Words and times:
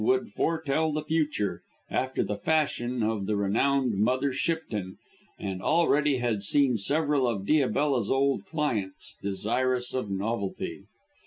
would 0.03 0.31
foretell 0.31 0.91
the 0.93 1.03
future 1.03 1.61
after 1.91 2.23
the 2.23 2.35
fashion 2.35 3.03
of 3.03 3.27
the 3.27 3.35
renowned 3.37 3.93
Mother 3.93 4.33
Shipton, 4.33 4.97
and 5.37 5.61
already 5.61 6.17
had 6.17 6.41
seen 6.41 6.75
several 6.75 7.27
of 7.27 7.45
Diabella's 7.45 8.09
old 8.09 8.43
clients, 8.47 9.17
desirous 9.21 9.93
of 9.93 10.09
novelty. 10.09 10.85